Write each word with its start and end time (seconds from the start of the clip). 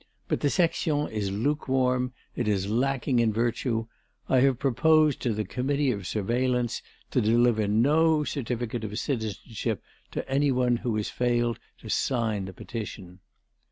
But 0.27 0.39
the 0.39 0.49
Section 0.49 1.09
is 1.09 1.29
lukewarm; 1.29 2.13
it 2.35 2.47
is 2.47 2.67
lacking 2.67 3.19
in 3.19 3.31
virtue. 3.31 3.85
I 4.27 4.39
have 4.39 4.57
proposed 4.57 5.21
to 5.21 5.31
the 5.31 5.45
Committee 5.45 5.91
of 5.91 6.07
Surveillance 6.07 6.81
to 7.11 7.21
deliver 7.21 7.67
no 7.67 8.23
certificate 8.23 8.83
of 8.83 8.97
citizenship 8.97 9.83
to 10.09 10.27
any 10.27 10.49
one 10.51 10.77
who 10.77 10.95
has 10.95 11.09
failed 11.09 11.59
to 11.81 11.89
sign 11.89 12.45
the 12.45 12.53
petition." 12.53 13.19